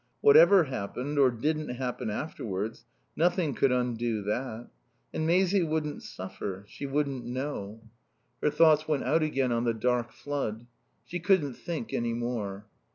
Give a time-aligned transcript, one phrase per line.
[0.21, 4.67] Whatever happened, or didn't happen, afterwards, nothing could undo that.
[5.13, 6.65] And Maisie wouldn't suffer.
[6.67, 7.83] She wouldn't know.
[8.41, 10.65] Her thoughts went out again on the dark flood.
[11.05, 12.65] She couldn't think any more.